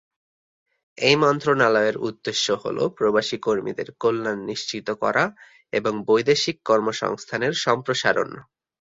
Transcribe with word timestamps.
এই 0.97 1.15
মন্ত্রণালয়ের 1.15 1.95
উদ্দেশ্য 2.07 2.45
হলো 2.63 2.83
প্রবাসী 2.97 3.37
কর্মীদের 3.37 3.87
কল্যাণ 4.01 4.39
নিশ্চিত 4.45 4.87
করা 5.01 5.23
এবং 5.73 5.93
বৈদেশিক 6.07 6.57
কর্মসংস্থানের 6.65 7.53
সম্প্রসারণ। 7.65 8.29